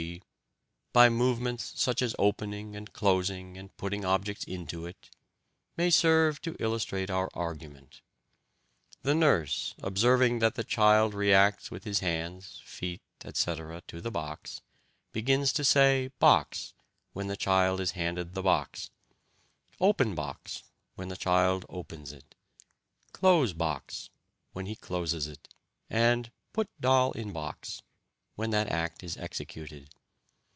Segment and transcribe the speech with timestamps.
[0.13, 0.23] g.
[0.93, 5.09] by movements such as opening and closing and putting objects into it,
[5.77, 8.01] may serve to illustrate our argument.
[9.03, 14.61] The nurse, observing that the child reacts with his hands, feet, etc., to the box,
[15.13, 16.73] begins to say 'box'
[17.13, 18.89] when the child is handed the box,
[19.79, 20.63] 'open box'
[20.95, 22.33] when the child opens it,
[23.13, 24.09] 'close box'
[24.51, 25.47] when he closes it,
[25.89, 27.83] and 'put doll in box'
[28.35, 29.89] when that act is executed.